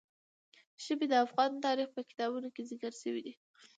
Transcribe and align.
ژبې 0.83 1.05
د 1.09 1.13
افغان 1.25 1.51
تاریخ 1.65 1.87
په 1.93 2.01
کتابونو 2.09 2.47
کې 2.55 2.67
ذکر 2.71 2.93
شوي 3.01 3.21
دي. 3.25 3.33